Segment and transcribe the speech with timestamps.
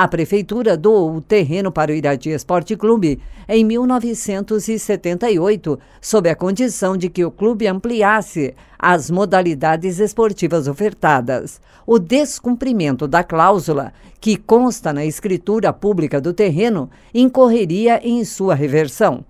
[0.00, 6.96] A prefeitura doou o terreno para o Irati Esporte Clube em 1978, sob a condição
[6.96, 11.60] de que o clube ampliasse as modalidades esportivas ofertadas.
[11.84, 19.24] O descumprimento da cláusula, que consta na escritura pública do terreno, incorreria em sua reversão.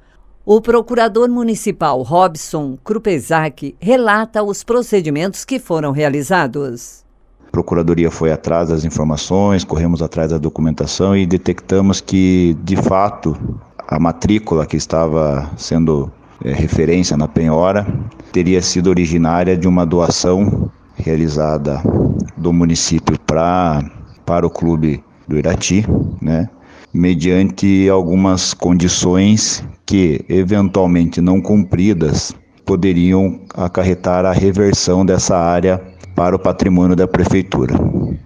[0.45, 7.08] O procurador municipal Robson Krupesak relata os procedimentos que foram realizados.
[7.59, 13.37] Procuradoria foi atrás das informações, corremos atrás da documentação e detectamos que, de fato,
[13.89, 16.09] a matrícula que estava sendo
[16.45, 17.85] é, referência na penhora
[18.31, 21.83] teria sido originária de uma doação realizada
[22.37, 23.83] do município pra,
[24.25, 25.85] para o clube do Irati,
[26.23, 26.49] né?
[26.95, 32.33] mediante algumas condições que, eventualmente não cumpridas,
[32.65, 37.79] poderiam acarretar a reversão dessa área para o patrimônio da prefeitura,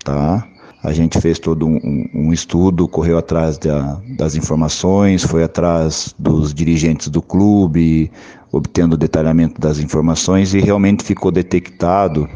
[0.03, 0.43] tá?
[0.83, 6.55] A gente fez todo um, um estudo, correu atrás da, das informações, foi atrás dos
[6.55, 8.11] dirigentes do clube,
[8.51, 12.27] obtendo o detalhamento das informações e realmente ficou detectado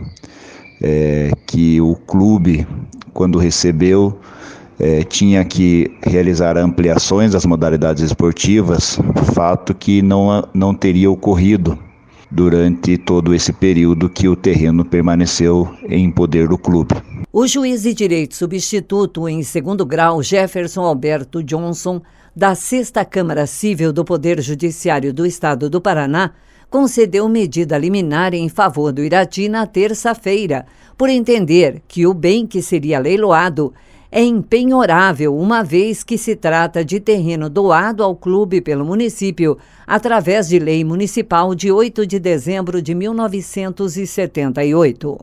[0.82, 2.68] é, que o clube,
[3.14, 4.20] quando recebeu,
[4.78, 8.98] é, tinha que realizar ampliações das modalidades esportivas,
[9.32, 11.78] fato que não, não teria ocorrido
[12.30, 16.94] durante todo esse período que o terreno permaneceu em poder do clube.
[17.32, 22.00] O juiz de direito substituto em segundo grau, Jefferson Alberto Johnson,
[22.34, 26.32] da Sexta Câmara Civil do Poder Judiciário do Estado do Paraná,
[26.68, 30.66] concedeu medida liminar em favor do Irati na terça-feira,
[30.98, 33.72] por entender que o bem que seria leiloado
[34.18, 40.48] é impenhorável, uma vez que se trata de terreno doado ao clube pelo município através
[40.48, 45.18] de lei municipal de 8 de dezembro de 1978.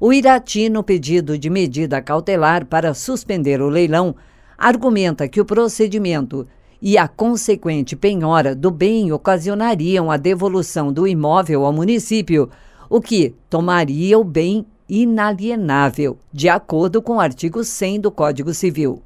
[0.00, 4.16] O Irati, no pedido de medida cautelar para suspender o leilão,
[4.58, 6.44] argumenta que o procedimento
[6.82, 12.50] e a consequente penhora do bem ocasionariam a devolução do imóvel ao município,
[12.90, 19.02] o que tomaria o bem inalienável, de acordo com o artigo 100 do Código Civil.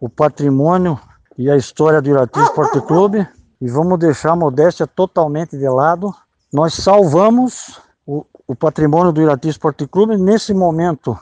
[0.00, 0.98] o patrimônio
[1.36, 3.26] e a história do Irati Esporte Clube.
[3.60, 6.14] E vamos deixar a modéstia totalmente de lado.
[6.52, 11.18] Nós salvamos o, o patrimônio do Irati Esporte Clube nesse momento,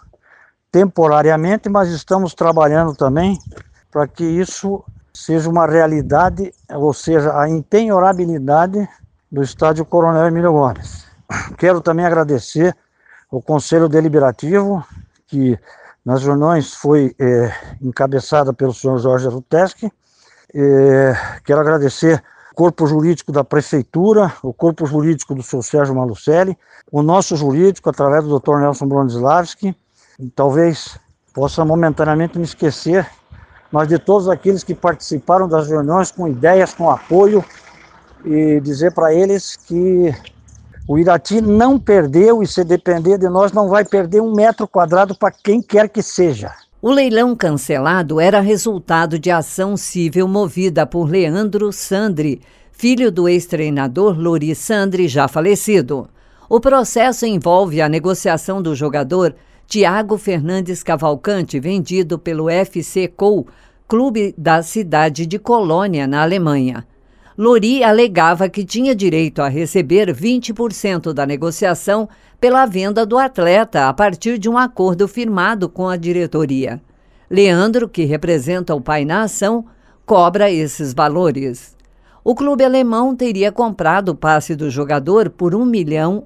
[0.71, 3.39] temporariamente, mas estamos trabalhando também
[3.93, 4.83] para que isso
[5.13, 8.89] seja uma realidade, ou seja, a empenhorabilidade
[9.31, 11.07] do estádio Coronel Emílio Gomes.
[11.59, 12.75] Quero também agradecer
[13.31, 14.85] o Conselho Deliberativo,
[15.27, 15.59] que
[16.05, 19.93] nas reuniões foi é, encabeçada pelo senhor Jorge Ruteschi.
[20.55, 26.59] É, quero agradecer o corpo jurídico da Prefeitura, o corpo jurídico do senhor Sérgio Malucelli,
[26.91, 28.59] o nosso jurídico, através do Dr.
[28.59, 29.77] Nelson Bronislavski.
[30.35, 30.99] Talvez
[31.33, 33.07] possa momentaneamente me esquecer
[33.73, 37.43] mas de todos aqueles que participaram das reuniões com ideias, com apoio,
[38.25, 40.15] e dizer para eles que
[40.87, 45.15] o Irati não perdeu e se depender de nós não vai perder um metro quadrado
[45.15, 46.53] para quem quer que seja.
[46.81, 52.43] O leilão cancelado era resultado de ação civil movida por Leandro Sandri,
[52.73, 56.09] filho do ex-treinador Lori Sandri, já falecido.
[56.49, 59.35] O processo envolve a negociação do jogador
[59.67, 63.47] Tiago Fernandes Cavalcante, vendido pelo FC Cou
[63.93, 66.83] clube da cidade de Colônia, na Alemanha.
[67.37, 72.09] Lori alegava que tinha direito a receber 20% da negociação
[72.41, 76.81] pela venda do atleta a partir de um acordo firmado com a diretoria.
[77.31, 79.67] Leandro, que representa o pai na ação,
[80.07, 81.77] cobra esses valores.
[82.25, 86.25] O clube alemão teria comprado o passe do jogador por 1 milhão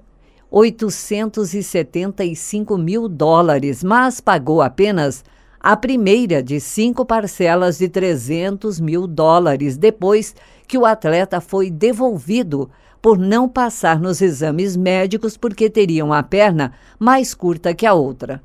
[0.59, 5.23] 875 mil dólares, mas pagou apenas
[5.61, 10.35] a primeira de cinco parcelas de 300 mil dólares depois
[10.67, 12.71] que o atleta foi devolvido
[13.03, 18.43] por não passar nos exames médicos porque teria uma perna mais curta que a outra.